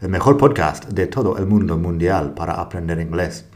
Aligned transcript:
el 0.00 0.08
mejor 0.10 0.36
podcast 0.36 0.84
de 0.90 1.06
todo 1.06 1.38
el 1.38 1.46
mundo 1.46 1.78
mundial 1.78 2.34
para 2.34 2.54
aprender 2.54 3.00
inglés. 3.00 3.46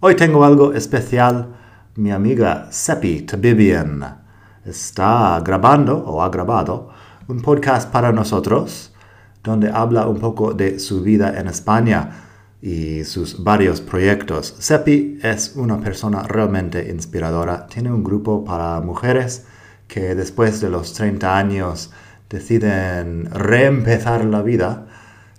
Hoy 0.00 0.16
tengo 0.16 0.44
algo 0.44 0.72
especial. 0.72 1.54
Mi 1.94 2.10
amiga 2.10 2.66
Seppi 2.70 3.22
Tabibian 3.22 4.22
está 4.64 5.40
grabando 5.44 5.98
o 5.98 6.22
ha 6.22 6.30
grabado 6.30 6.88
un 7.28 7.40
podcast 7.40 7.90
para 7.92 8.12
nosotros 8.12 8.92
donde 9.44 9.70
habla 9.70 10.08
un 10.08 10.18
poco 10.18 10.52
de 10.52 10.78
su 10.80 11.02
vida 11.02 11.38
en 11.38 11.46
España 11.46 12.10
y 12.60 13.04
sus 13.04 13.42
varios 13.42 13.80
proyectos. 13.80 14.56
Seppi 14.58 15.18
es 15.22 15.54
una 15.54 15.78
persona 15.80 16.22
realmente 16.22 16.90
inspiradora. 16.90 17.66
Tiene 17.66 17.92
un 17.92 18.02
grupo 18.02 18.44
para 18.44 18.80
mujeres 18.80 19.46
que 19.86 20.14
después 20.14 20.60
de 20.60 20.70
los 20.70 20.92
30 20.94 21.36
años 21.36 21.92
deciden 22.28 23.28
reempezar 23.30 24.24
la 24.24 24.42
vida 24.42 24.86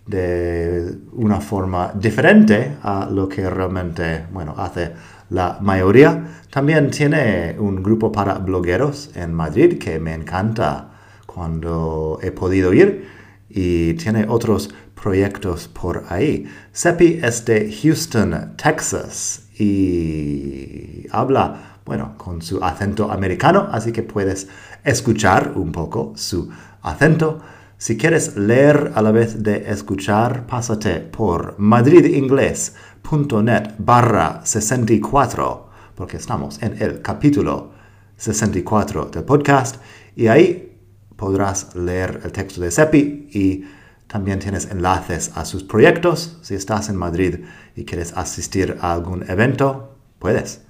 de 0.06 0.98
una 1.14 1.40
forma 1.40 1.94
diferente 1.96 2.78
a 2.84 3.08
lo 3.10 3.30
que 3.30 3.50
realmente, 3.50 4.26
bueno, 4.32 4.54
hace 4.58 4.92
la 5.30 5.58
mayoría. 5.62 6.42
También 6.50 6.92
tiene 6.92 7.56
un 7.58 7.82
grupo 7.82 8.12
para 8.12 8.36
blogueros 8.36 9.12
en 9.16 9.34
Madrid 9.34 9.78
que 9.80 10.00
me 10.00 10.14
encanta 10.14 10.90
cuando 11.26 12.20
he 12.22 12.32
podido 12.32 12.73
ir 12.73 13.08
y 13.50 13.94
tiene 13.94 14.26
otros 14.28 14.73
proyectos 15.02 15.68
por 15.68 16.06
ahí. 16.10 16.45
Seppi 16.72 17.20
es 17.23 17.45
de 17.45 17.72
Houston, 17.72 18.54
Texas 18.56 19.48
y 19.58 21.06
habla, 21.12 21.80
bueno, 21.86 22.16
con 22.17 22.42
su 22.42 22.64
acento 22.64 23.12
americano, 23.12 23.67
así 23.72 23.92
que 23.92 24.04
puedes 24.04 24.48
escuchar 24.84 25.54
un 25.56 25.72
poco 25.72 26.14
su 26.16 26.50
acento. 26.82 27.42
Si 27.84 27.98
quieres 27.98 28.38
leer 28.38 28.94
a 28.95 29.02
la 29.02 29.12
vez 29.12 29.44
de 29.44 29.70
escuchar, 29.70 30.48
pásate 30.48 31.02
por 31.02 31.59
madridingles.net 31.59 33.72
barra 33.78 34.39
64, 34.45 35.70
porque 35.94 36.16
estamos 36.16 36.64
en 36.64 36.81
el 36.81 37.02
capítulo 37.02 37.73
64 38.16 39.08
del 39.08 39.26
podcast, 39.26 39.81
y 40.16 40.28
ahí 40.28 40.80
podrás 41.17 41.76
leer 41.76 42.22
el 42.23 42.31
texto 42.31 42.61
de 42.61 42.72
Seppi 42.72 43.28
y 43.34 43.66
también 44.08 44.39
tienes 44.39 44.72
enlaces 44.72 45.34
a 45.36 45.44
sus 45.44 45.66
proyectos. 45.66 46.39
Si 46.42 46.56
estás 46.56 46.88
en 46.88 46.95
Madrid 46.95 47.42
y 47.76 47.84
quieres 47.84 48.14
asistir 48.16 48.78
a 48.80 48.94
algún 48.94 49.30
evento, 49.30 49.98
puedes. 50.20 50.61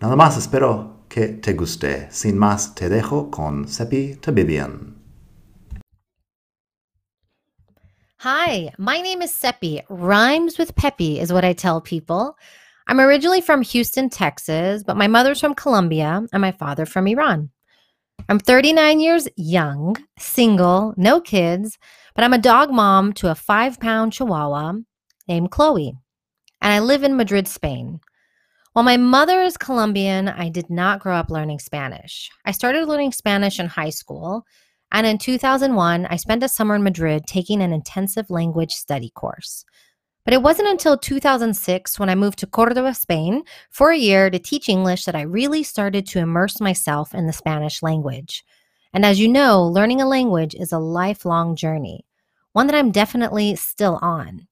Nada 0.00 0.16
más, 0.16 0.38
espero 0.38 1.02
que 1.10 1.28
te 1.28 1.52
guste. 1.52 2.08
Sin 2.10 2.38
más, 2.38 2.74
te 2.74 2.88
dejo 2.88 3.30
con 3.30 3.68
Seppi 3.68 4.14
Tabibian. 4.14 5.01
Hi, 8.22 8.72
my 8.78 9.00
name 9.00 9.20
is 9.20 9.34
Seppi. 9.34 9.82
Rhymes 9.88 10.56
with 10.56 10.76
Peppy 10.76 11.18
is 11.18 11.32
what 11.32 11.44
I 11.44 11.52
tell 11.52 11.80
people. 11.80 12.38
I'm 12.86 13.00
originally 13.00 13.40
from 13.40 13.62
Houston, 13.62 14.08
Texas, 14.08 14.84
but 14.84 14.96
my 14.96 15.08
mother's 15.08 15.40
from 15.40 15.56
Colombia 15.56 16.24
and 16.32 16.40
my 16.40 16.52
father 16.52 16.86
from 16.86 17.08
Iran. 17.08 17.50
I'm 18.28 18.38
39 18.38 19.00
years 19.00 19.26
young, 19.36 19.96
single, 20.20 20.94
no 20.96 21.20
kids, 21.20 21.78
but 22.14 22.22
I'm 22.22 22.32
a 22.32 22.38
dog 22.38 22.70
mom 22.70 23.12
to 23.14 23.28
a 23.28 23.34
five 23.34 23.80
pound 23.80 24.12
chihuahua 24.12 24.74
named 25.26 25.50
Chloe. 25.50 25.92
And 26.60 26.72
I 26.72 26.78
live 26.78 27.02
in 27.02 27.16
Madrid, 27.16 27.48
Spain. 27.48 27.98
While 28.72 28.84
my 28.84 28.98
mother 28.98 29.40
is 29.42 29.56
Colombian, 29.56 30.28
I 30.28 30.48
did 30.48 30.70
not 30.70 31.00
grow 31.00 31.16
up 31.16 31.28
learning 31.28 31.58
Spanish. 31.58 32.30
I 32.44 32.52
started 32.52 32.86
learning 32.86 33.10
Spanish 33.10 33.58
in 33.58 33.66
high 33.66 33.90
school 33.90 34.46
and 34.92 35.06
in 35.06 35.18
2001, 35.18 36.06
I 36.06 36.16
spent 36.16 36.42
a 36.42 36.48
summer 36.48 36.76
in 36.76 36.82
Madrid 36.82 37.24
taking 37.26 37.62
an 37.62 37.72
intensive 37.72 38.28
language 38.28 38.72
study 38.72 39.10
course. 39.10 39.64
But 40.24 40.34
it 40.34 40.42
wasn't 40.42 40.68
until 40.68 40.96
2006 40.96 41.98
when 41.98 42.08
I 42.08 42.14
moved 42.14 42.38
to 42.40 42.46
Cordoba, 42.46 42.94
Spain 42.94 43.42
for 43.70 43.90
a 43.90 43.96
year 43.96 44.30
to 44.30 44.38
teach 44.38 44.68
English 44.68 45.06
that 45.06 45.16
I 45.16 45.22
really 45.22 45.62
started 45.62 46.06
to 46.08 46.20
immerse 46.20 46.60
myself 46.60 47.14
in 47.14 47.26
the 47.26 47.32
Spanish 47.32 47.82
language. 47.82 48.44
And 48.92 49.04
as 49.04 49.18
you 49.18 49.26
know, 49.26 49.64
learning 49.64 50.00
a 50.00 50.06
language 50.06 50.54
is 50.54 50.70
a 50.70 50.78
lifelong 50.78 51.56
journey, 51.56 52.04
one 52.52 52.66
that 52.66 52.76
I'm 52.76 52.92
definitely 52.92 53.56
still 53.56 53.98
on. 54.02 54.46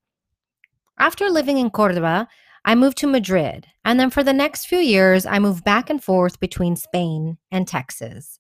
After 0.99 1.29
living 1.29 1.59
in 1.59 1.71
Cordoba, 1.71 2.27
I 2.65 2.75
moved 2.75 2.99
to 2.99 3.07
Madrid, 3.07 3.67
and 3.85 4.01
then 4.01 4.11
for 4.11 4.23
the 4.23 4.33
next 4.33 4.67
few 4.67 4.79
years, 4.79 5.25
I 5.25 5.39
moved 5.39 5.65
back 5.65 5.89
and 5.89 6.03
forth 6.03 6.41
between 6.41 6.77
Spain 6.77 7.39
and 7.51 7.69
Texas. 7.69 8.39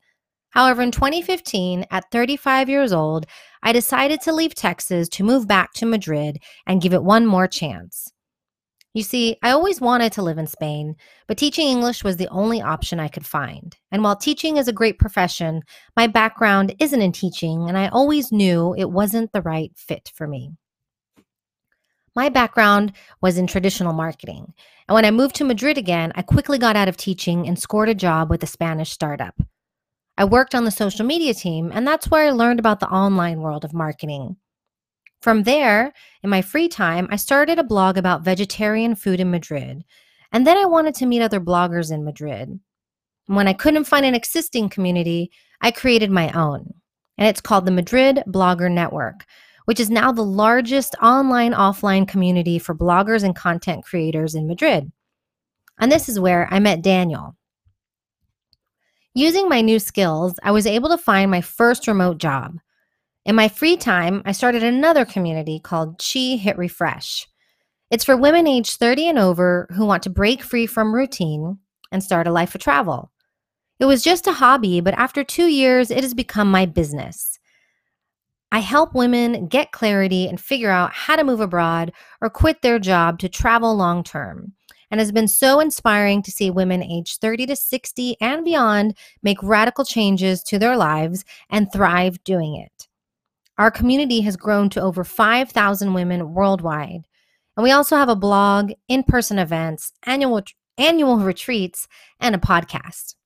However, 0.50 0.82
in 0.82 0.90
2015, 0.90 1.86
at 1.90 2.10
35 2.10 2.68
years 2.68 2.92
old, 2.92 3.26
I 3.62 3.72
decided 3.72 4.20
to 4.22 4.32
leave 4.32 4.54
Texas 4.54 5.08
to 5.10 5.24
move 5.24 5.46
back 5.46 5.72
to 5.74 5.86
Madrid 5.86 6.38
and 6.66 6.82
give 6.82 6.92
it 6.92 7.04
one 7.04 7.26
more 7.26 7.46
chance. 7.46 8.12
You 8.92 9.04
see, 9.04 9.36
I 9.40 9.50
always 9.52 9.80
wanted 9.80 10.12
to 10.14 10.22
live 10.22 10.38
in 10.38 10.48
Spain, 10.48 10.96
but 11.28 11.38
teaching 11.38 11.68
English 11.68 12.02
was 12.02 12.16
the 12.16 12.26
only 12.28 12.60
option 12.60 12.98
I 12.98 13.06
could 13.06 13.24
find. 13.24 13.76
And 13.92 14.02
while 14.02 14.16
teaching 14.16 14.56
is 14.56 14.66
a 14.66 14.72
great 14.72 14.98
profession, 14.98 15.62
my 15.96 16.08
background 16.08 16.74
isn't 16.80 17.00
in 17.00 17.12
teaching, 17.12 17.68
and 17.68 17.78
I 17.78 17.86
always 17.88 18.32
knew 18.32 18.74
it 18.74 18.90
wasn't 18.90 19.32
the 19.32 19.42
right 19.42 19.70
fit 19.76 20.10
for 20.16 20.26
me. 20.26 20.50
My 22.16 22.28
background 22.28 22.92
was 23.20 23.38
in 23.38 23.46
traditional 23.46 23.92
marketing. 23.92 24.52
And 24.88 24.94
when 24.96 25.04
I 25.04 25.12
moved 25.12 25.36
to 25.36 25.44
Madrid 25.44 25.78
again, 25.78 26.10
I 26.16 26.22
quickly 26.22 26.58
got 26.58 26.74
out 26.74 26.88
of 26.88 26.96
teaching 26.96 27.46
and 27.46 27.56
scored 27.56 27.88
a 27.88 27.94
job 27.94 28.28
with 28.28 28.42
a 28.42 28.48
Spanish 28.48 28.90
startup. 28.90 29.40
I 30.16 30.24
worked 30.24 30.54
on 30.54 30.64
the 30.64 30.70
social 30.70 31.06
media 31.06 31.34
team, 31.34 31.70
and 31.72 31.86
that's 31.86 32.10
where 32.10 32.26
I 32.26 32.30
learned 32.30 32.60
about 32.60 32.80
the 32.80 32.88
online 32.88 33.40
world 33.40 33.64
of 33.64 33.72
marketing. 33.72 34.36
From 35.22 35.42
there, 35.42 35.92
in 36.22 36.30
my 36.30 36.40
free 36.40 36.68
time, 36.68 37.06
I 37.10 37.16
started 37.16 37.58
a 37.58 37.64
blog 37.64 37.98
about 37.98 38.24
vegetarian 38.24 38.94
food 38.94 39.20
in 39.20 39.30
Madrid. 39.30 39.84
And 40.32 40.46
then 40.46 40.56
I 40.56 40.64
wanted 40.64 40.94
to 40.96 41.06
meet 41.06 41.22
other 41.22 41.40
bloggers 41.40 41.92
in 41.92 42.04
Madrid. 42.04 42.58
When 43.26 43.46
I 43.46 43.52
couldn't 43.52 43.84
find 43.84 44.06
an 44.06 44.14
existing 44.14 44.70
community, 44.70 45.30
I 45.60 45.72
created 45.72 46.10
my 46.10 46.30
own. 46.32 46.72
And 47.18 47.28
it's 47.28 47.40
called 47.40 47.66
the 47.66 47.70
Madrid 47.70 48.22
Blogger 48.26 48.72
Network, 48.72 49.26
which 49.66 49.78
is 49.78 49.90
now 49.90 50.10
the 50.10 50.24
largest 50.24 50.94
online 51.02 51.52
offline 51.52 52.08
community 52.08 52.58
for 52.58 52.74
bloggers 52.74 53.22
and 53.22 53.36
content 53.36 53.84
creators 53.84 54.34
in 54.34 54.46
Madrid. 54.46 54.90
And 55.78 55.92
this 55.92 56.08
is 56.08 56.18
where 56.18 56.48
I 56.50 56.60
met 56.60 56.82
Daniel. 56.82 57.36
Using 59.14 59.48
my 59.48 59.60
new 59.60 59.80
skills, 59.80 60.38
I 60.44 60.52
was 60.52 60.68
able 60.68 60.88
to 60.90 60.96
find 60.96 61.30
my 61.30 61.40
first 61.40 61.88
remote 61.88 62.18
job. 62.18 62.60
In 63.26 63.34
my 63.34 63.48
free 63.48 63.76
time, 63.76 64.22
I 64.24 64.30
started 64.30 64.62
another 64.62 65.04
community 65.04 65.58
called 65.58 66.00
She 66.00 66.36
Hit 66.36 66.56
Refresh. 66.56 67.26
It's 67.90 68.04
for 68.04 68.16
women 68.16 68.46
aged 68.46 68.78
30 68.78 69.08
and 69.08 69.18
over 69.18 69.66
who 69.72 69.84
want 69.84 70.04
to 70.04 70.10
break 70.10 70.44
free 70.44 70.64
from 70.64 70.94
routine 70.94 71.58
and 71.90 72.04
start 72.04 72.28
a 72.28 72.32
life 72.32 72.54
of 72.54 72.60
travel. 72.60 73.10
It 73.80 73.86
was 73.86 74.04
just 74.04 74.28
a 74.28 74.32
hobby, 74.32 74.80
but 74.80 74.94
after 74.94 75.24
two 75.24 75.46
years, 75.46 75.90
it 75.90 76.04
has 76.04 76.14
become 76.14 76.48
my 76.48 76.64
business. 76.64 77.40
I 78.52 78.60
help 78.60 78.94
women 78.94 79.48
get 79.48 79.72
clarity 79.72 80.28
and 80.28 80.40
figure 80.40 80.70
out 80.70 80.92
how 80.92 81.16
to 81.16 81.24
move 81.24 81.40
abroad 81.40 81.92
or 82.20 82.30
quit 82.30 82.62
their 82.62 82.78
job 82.78 83.18
to 83.20 83.28
travel 83.28 83.74
long 83.74 84.04
term 84.04 84.52
and 84.90 85.00
has 85.00 85.12
been 85.12 85.28
so 85.28 85.60
inspiring 85.60 86.22
to 86.22 86.30
see 86.30 86.50
women 86.50 86.82
aged 86.82 87.20
30 87.20 87.46
to 87.46 87.56
60 87.56 88.16
and 88.20 88.44
beyond 88.44 88.96
make 89.22 89.42
radical 89.42 89.84
changes 89.84 90.42
to 90.44 90.58
their 90.58 90.76
lives 90.76 91.24
and 91.48 91.72
thrive 91.72 92.22
doing 92.24 92.56
it. 92.56 92.88
Our 93.58 93.70
community 93.70 94.22
has 94.22 94.36
grown 94.36 94.70
to 94.70 94.80
over 94.80 95.04
5,000 95.04 95.92
women 95.92 96.32
worldwide. 96.32 97.06
And 97.56 97.64
we 97.64 97.72
also 97.72 97.96
have 97.96 98.08
a 98.08 98.16
blog, 98.16 98.72
in 98.88 99.02
person 99.02 99.38
events, 99.38 99.92
annual, 100.04 100.42
annual 100.78 101.18
retreats, 101.18 101.86
and 102.18 102.34
a 102.34 102.38
podcast. 102.38 103.16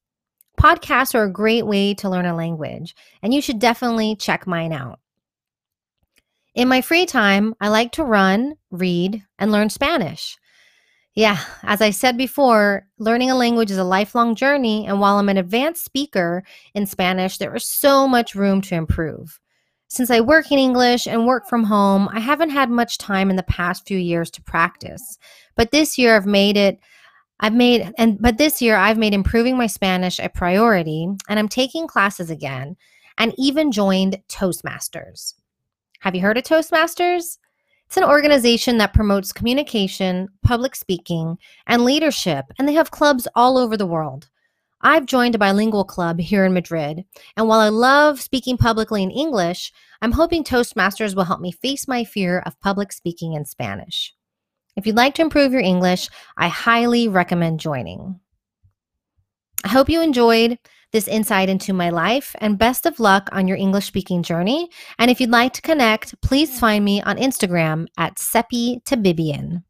Podcasts 0.60 1.14
are 1.14 1.24
a 1.24 1.32
great 1.32 1.66
way 1.66 1.94
to 1.94 2.08
learn 2.08 2.26
a 2.26 2.34
language, 2.34 2.96
and 3.22 3.32
you 3.32 3.40
should 3.40 3.58
definitely 3.58 4.16
check 4.16 4.46
mine 4.46 4.72
out. 4.72 4.98
In 6.54 6.68
my 6.68 6.80
free 6.80 7.06
time, 7.06 7.54
I 7.60 7.68
like 7.68 7.92
to 7.92 8.04
run, 8.04 8.56
read, 8.70 9.22
and 9.38 9.52
learn 9.52 9.70
Spanish. 9.70 10.38
Yeah, 11.14 11.38
as 11.62 11.80
I 11.80 11.90
said 11.90 12.16
before, 12.16 12.88
learning 12.98 13.30
a 13.30 13.36
language 13.36 13.70
is 13.70 13.78
a 13.78 13.84
lifelong 13.84 14.34
journey. 14.34 14.86
And 14.86 15.00
while 15.00 15.18
I'm 15.18 15.28
an 15.28 15.36
advanced 15.36 15.84
speaker 15.84 16.42
in 16.74 16.86
Spanish, 16.86 17.38
there 17.38 17.54
is 17.54 17.64
so 17.64 18.08
much 18.08 18.34
room 18.34 18.60
to 18.62 18.74
improve. 18.74 19.38
Since 19.88 20.10
I 20.10 20.20
work 20.20 20.50
in 20.50 20.58
English 20.58 21.06
and 21.06 21.24
work 21.24 21.46
from 21.48 21.62
home, 21.62 22.08
I 22.12 22.18
haven't 22.18 22.50
had 22.50 22.68
much 22.68 22.98
time 22.98 23.30
in 23.30 23.36
the 23.36 23.44
past 23.44 23.86
few 23.86 23.98
years 23.98 24.28
to 24.32 24.42
practice. 24.42 25.18
But 25.54 25.70
this 25.70 25.96
year 25.98 26.16
I've 26.16 26.26
made 26.26 26.56
it 26.56 26.80
I've 27.40 27.54
made 27.54 27.92
and 27.98 28.20
but 28.20 28.38
this 28.38 28.62
year 28.62 28.76
I've 28.76 28.98
made 28.98 29.14
improving 29.14 29.56
my 29.56 29.66
Spanish 29.66 30.18
a 30.18 30.28
priority 30.28 31.08
and 31.28 31.38
I'm 31.38 31.48
taking 31.48 31.86
classes 31.86 32.30
again 32.30 32.76
and 33.18 33.34
even 33.38 33.70
joined 33.70 34.20
Toastmasters. 34.28 35.34
Have 36.00 36.14
you 36.14 36.22
heard 36.22 36.38
of 36.38 36.44
Toastmasters? 36.44 37.38
It's 37.94 38.02
an 38.02 38.10
organization 38.10 38.78
that 38.78 38.92
promotes 38.92 39.32
communication, 39.32 40.28
public 40.42 40.74
speaking, 40.74 41.38
and 41.68 41.84
leadership, 41.84 42.44
and 42.58 42.66
they 42.66 42.72
have 42.72 42.90
clubs 42.90 43.28
all 43.36 43.56
over 43.56 43.76
the 43.76 43.86
world. 43.86 44.28
I've 44.80 45.06
joined 45.06 45.36
a 45.36 45.38
bilingual 45.38 45.84
club 45.84 46.18
here 46.18 46.44
in 46.44 46.52
Madrid, 46.52 47.04
and 47.36 47.46
while 47.46 47.60
I 47.60 47.68
love 47.68 48.20
speaking 48.20 48.56
publicly 48.56 49.04
in 49.04 49.12
English, 49.12 49.72
I'm 50.02 50.10
hoping 50.10 50.42
Toastmasters 50.42 51.14
will 51.14 51.22
help 51.22 51.40
me 51.40 51.52
face 51.52 51.86
my 51.86 52.02
fear 52.02 52.40
of 52.40 52.58
public 52.58 52.90
speaking 52.90 53.34
in 53.34 53.44
Spanish. 53.44 54.12
If 54.74 54.88
you'd 54.88 54.96
like 54.96 55.14
to 55.14 55.22
improve 55.22 55.52
your 55.52 55.60
English, 55.60 56.08
I 56.36 56.48
highly 56.48 57.06
recommend 57.06 57.60
joining. 57.60 58.18
I 59.64 59.68
hope 59.68 59.88
you 59.88 60.02
enjoyed 60.02 60.58
this 60.92 61.08
insight 61.08 61.48
into 61.48 61.72
my 61.72 61.88
life 61.88 62.36
and 62.38 62.58
best 62.58 62.84
of 62.84 63.00
luck 63.00 63.30
on 63.32 63.48
your 63.48 63.56
English 63.56 63.86
speaking 63.86 64.22
journey. 64.22 64.68
And 64.98 65.10
if 65.10 65.18
you'd 65.20 65.30
like 65.30 65.54
to 65.54 65.62
connect, 65.62 66.20
please 66.20 66.60
find 66.60 66.84
me 66.84 67.00
on 67.02 67.16
Instagram 67.16 67.86
at 67.96 68.18
Seppi 68.18 68.82
Tabibian. 68.84 69.64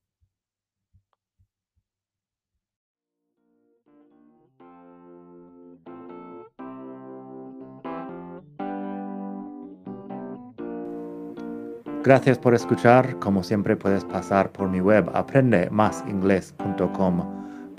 Gracias 12.02 12.38
por 12.38 12.54
escuchar. 12.54 13.20
Como 13.20 13.44
siempre 13.44 13.76
puedes 13.76 14.04
pasar 14.04 14.50
por 14.52 14.68
mi 14.68 14.80
web 14.80 15.08
aprendemasingles.com. 15.14 17.43